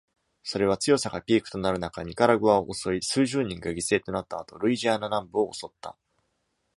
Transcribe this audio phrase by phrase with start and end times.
[0.41, 5.95] それは強さがピークとなる中ニカラグアを襲い、数十人が犠牲となった後、ルイジアナ南部を襲った。